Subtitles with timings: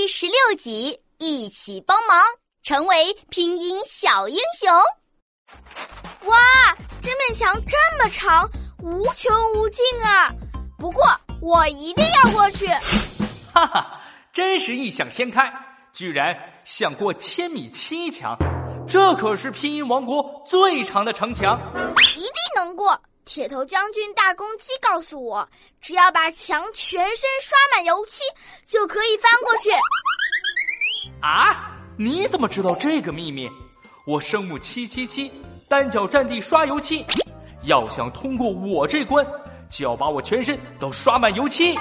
[0.00, 2.24] 第十六集，一起帮忙，
[2.62, 4.72] 成为拼音小英雄。
[6.26, 6.38] 哇，
[7.02, 10.32] 这面墙这么长，无穷无尽啊！
[10.78, 11.04] 不过
[11.42, 12.66] 我一定要过去。
[13.52, 14.00] 哈哈，
[14.32, 15.52] 真是异想天开，
[15.92, 18.34] 居然想过千米七墙，
[18.88, 21.60] 这可是拼音王国最长的城墙，
[22.16, 22.98] 一定能过。
[23.24, 25.48] 铁头将军大公鸡告诉我，
[25.80, 28.24] 只要把墙全身刷满油漆，
[28.66, 29.70] 就可以翻过去。
[31.22, 33.48] 啊，你怎么知道这个秘密？
[34.06, 35.30] 我生母七七七，
[35.68, 37.04] 单脚站地刷油漆。
[37.64, 39.24] 要想通过我这关，
[39.70, 41.76] 就要把我全身都刷满油漆。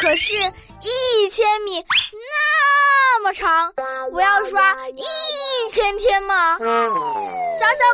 [0.00, 0.32] 可是，
[0.80, 3.74] 一千米那么长，
[4.12, 5.02] 我要刷一
[5.78, 6.58] 千天吗？
[6.58, 6.66] 小小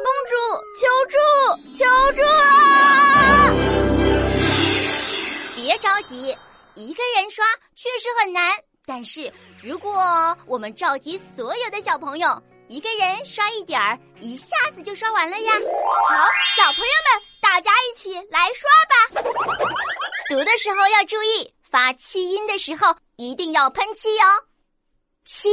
[0.01, 0.35] 公主，
[0.81, 1.19] 求助，
[1.77, 3.53] 求助啊！
[5.55, 6.35] 别着急，
[6.77, 7.45] 一个人刷
[7.77, 8.43] 确实很难。
[8.87, 9.31] 但是
[9.63, 15.53] 如果我们召集所有的小朋友，一个人刷一点儿，一下子就刷完了呀！
[15.53, 16.27] 好，
[16.57, 19.29] 小朋友们，大家一起来刷吧。
[20.31, 24.25] 读的时候要注意，发气音的时候一定要喷气哦。
[25.27, 25.51] 七，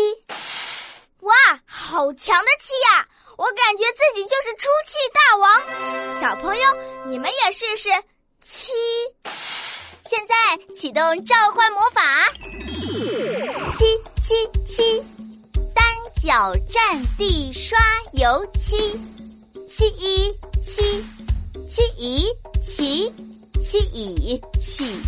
[1.21, 1.33] 哇，
[1.65, 3.07] 好强的气呀！
[3.37, 6.21] 我感觉自己就是出气大王。
[6.21, 7.89] 小朋友，你们也试试
[8.47, 8.71] 七。
[10.03, 12.01] 现在启动召唤魔法，
[13.73, 13.85] 七
[14.21, 14.33] 七
[14.65, 14.99] 七，
[15.75, 15.85] 单
[16.23, 17.77] 脚站地刷
[18.13, 18.99] 油漆，
[19.69, 21.05] 七一七，
[21.69, 22.27] 七一
[22.63, 23.13] 七，
[23.61, 25.01] 七一起，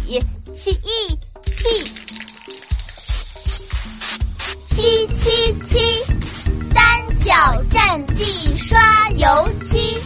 [0.56, 1.18] 七一
[1.52, 1.84] 七，
[4.76, 5.80] 七七七，
[6.74, 6.84] 单
[7.24, 10.00] 脚站地刷油漆，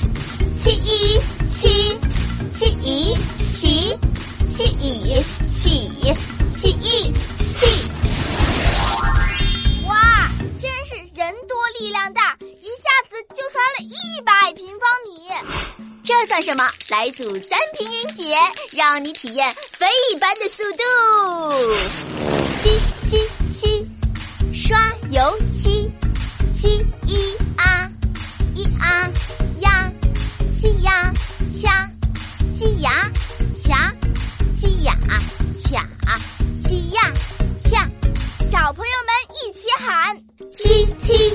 [0.58, 1.98] 七一七，
[2.52, 3.16] 七一
[3.46, 3.98] 七。
[4.50, 6.16] 七一起
[6.50, 7.12] 七一
[7.52, 7.66] 起，
[9.86, 10.32] 哇！
[10.58, 15.28] 真是人多力量大，一下子就刷了一百平方米。
[16.06, 16.72] 这算什么？
[16.88, 18.38] 来组三拼音节，
[18.72, 20.80] 让你体验飞一般的速度。
[22.58, 23.18] 七七
[23.52, 23.86] 七，
[24.68, 24.78] 刷
[25.12, 25.90] 油漆。
[26.52, 26.68] 七
[27.06, 27.90] 一啊，
[28.54, 29.10] 一啊
[29.62, 29.90] 呀，
[30.52, 31.14] 七呀
[31.48, 31.90] 掐，
[32.52, 33.10] 七呀
[33.54, 33.94] 掐。
[34.54, 35.22] 七呀卡，
[36.60, 37.02] 七呀
[37.64, 37.88] 恰，
[38.50, 40.18] 小朋友们一起喊：
[40.52, 41.34] 七七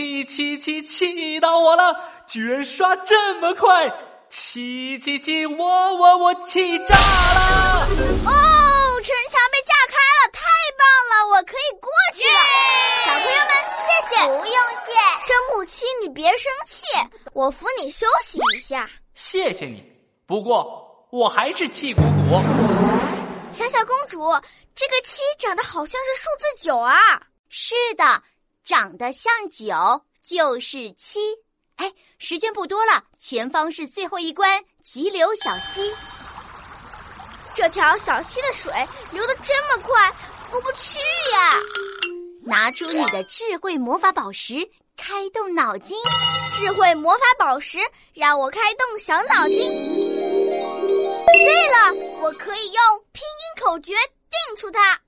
[0.00, 1.94] 啊，气气气，气到我了！
[2.26, 3.92] 居然刷这么快！
[4.30, 5.44] 气气气！
[5.44, 7.86] 我我我气炸了！
[7.86, 8.30] 哦，
[9.02, 10.40] 城墙被炸开了，太
[10.78, 11.36] 棒了！
[11.36, 12.40] 我可以过去了。
[13.04, 14.54] 小朋友们，谢谢，不用
[14.86, 14.90] 谢。
[15.26, 16.84] 生母七，你别生气，
[17.34, 18.88] 我扶你休息一下。
[19.14, 19.84] 谢谢你，
[20.26, 22.40] 不过我还是气鼓鼓。
[23.52, 24.18] 小小公主，
[24.74, 26.96] 这个七长得好像是数字九啊！
[27.52, 28.22] 是的，
[28.70, 29.74] 长得像九
[30.22, 31.18] 就是七。
[31.74, 35.82] 哎，时间不多了，前方是最后一关——急流小溪。
[37.52, 38.72] 这条小溪的水
[39.10, 40.14] 流得这么快，
[40.52, 41.00] 过不去
[41.32, 41.58] 呀！
[42.44, 44.54] 拿出你的智慧魔法宝石，
[44.96, 45.98] 开动脑筋。
[46.52, 47.80] 智慧魔法宝石，
[48.14, 49.58] 让我开动小脑筋。
[51.26, 51.92] 对了，
[52.22, 55.00] 我可以用拼音口诀定出它。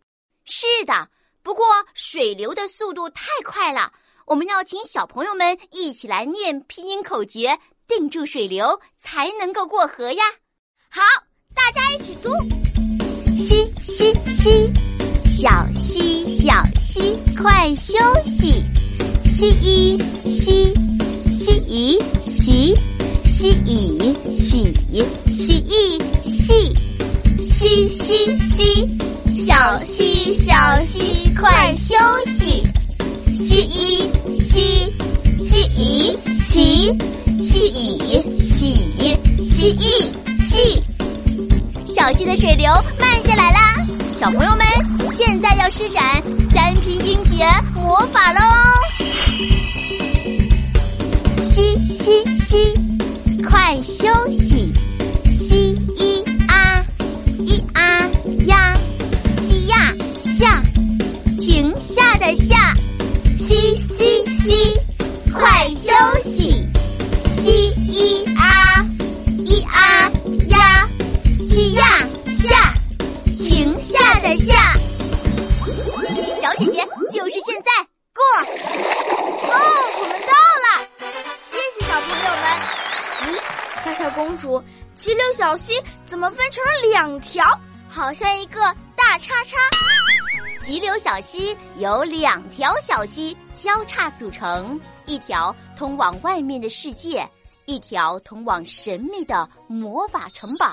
[0.45, 1.09] 是的，
[1.43, 3.93] 不过水流的速度太快了。
[4.27, 7.59] 我们要请小朋友们一起来念拼音口诀，
[7.89, 10.23] 定住水流，才能够过河呀！
[10.89, 11.03] 好，
[11.55, 12.31] 大家一起读：
[13.37, 14.73] 嘻嘻嘻，
[15.27, 18.63] 小溪小溪快休息，
[19.25, 19.99] 西一
[20.29, 20.73] 西，
[21.33, 22.77] 西一西，
[23.27, 23.99] 西一
[24.31, 24.73] 起，
[25.33, 26.77] 西一细，
[27.43, 28.89] 西西西，
[29.33, 31.95] 小溪小溪快休
[32.27, 32.63] 息。
[33.33, 34.93] 西一西
[35.39, 36.97] 西一西
[37.41, 38.23] 西一
[39.41, 39.87] 洗一
[40.37, 40.83] 洗，
[41.93, 42.71] 小溪的水流
[43.01, 43.75] 慢下来啦！
[44.21, 44.67] 小朋友们，
[45.11, 46.03] 现在要施展
[46.55, 48.41] 三拼音节魔法喽！
[51.43, 52.79] 西西西，
[53.49, 54.52] 快休息！
[64.03, 64.81] 嘻嘻，
[65.33, 65.93] 快休
[66.25, 66.67] 息，
[67.25, 68.85] 嘻咿啊
[69.47, 70.11] 咿啊
[70.49, 70.89] 呀，
[71.39, 71.85] 嘻呀
[72.43, 72.75] 下，
[73.41, 74.75] 停下的下。
[76.41, 77.71] 小姐姐就是现在，
[78.13, 78.21] 过。
[79.49, 79.55] 哦，
[80.01, 80.33] 我们到
[80.65, 80.67] 了，
[81.49, 82.45] 谢谢小朋友们。
[83.29, 84.61] 咦，小小公主，
[84.97, 87.45] 急流小溪怎么分成了两条？
[87.89, 88.61] 好像一个
[88.97, 89.59] 大叉叉。
[90.61, 93.37] 急流小溪有两条小溪。
[93.55, 97.29] 交叉组成，一条通往外面的世界，
[97.67, 100.73] 一条通往神秘的魔法城堡。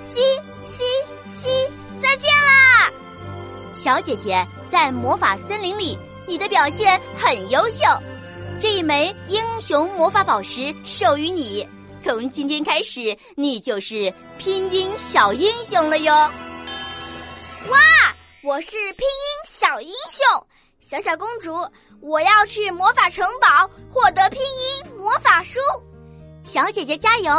[0.00, 0.20] 西
[0.64, 0.84] 西
[1.38, 1.48] 西，
[2.00, 2.90] 再见啦！
[3.74, 7.84] 小姐姐在魔法森林里，你的表现很优秀，
[8.60, 11.68] 这一枚英雄魔法宝石授予你。
[12.02, 16.14] 从今天开始，你就是拼音小英雄了哟！
[16.14, 16.30] 哇，
[18.48, 20.46] 我是拼音小英雄，
[20.88, 21.52] 小小公主，
[22.00, 25.60] 我要去魔法城堡获得拼音魔法书。
[26.44, 27.30] 小姐姐加油！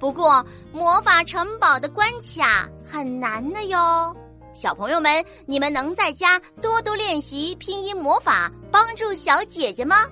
[0.00, 0.42] 不过
[0.72, 4.16] 魔法城堡的关卡很难的哟。
[4.54, 10.06] 小朋友们，你们能在家多多练习拼音魔法，帮助小姐姐吗？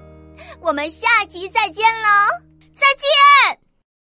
[0.60, 2.08] 我们下集再见喽！
[2.74, 3.65] 再见。